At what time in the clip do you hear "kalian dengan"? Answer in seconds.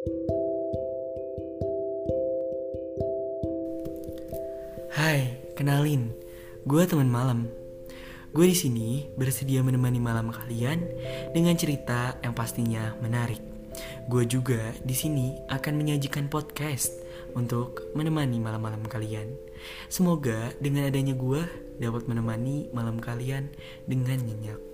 10.32-11.52, 22.96-24.16